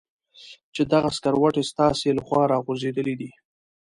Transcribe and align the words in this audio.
چې 0.73 0.81
دغه 0.91 1.09
سکروټې 1.17 1.63
ستاسې 1.71 2.07
له 2.17 2.21
خوا 2.27 2.43
را 2.51 2.57
غورځېدلې 2.65 3.15
دي. 3.21 3.31